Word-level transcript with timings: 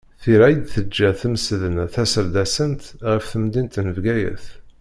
Tira 0.21 0.45
i 0.49 0.55
d-teǧǧa 0.55 1.09
temsedna-taserdasant 1.19 2.83
ɣef 3.09 3.23
temdint 3.31 3.75
n 3.85 3.87
Bgayet. 3.95 4.45